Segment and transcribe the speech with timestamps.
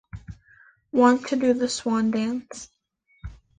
[0.91, 2.69] Want to do the swan dance.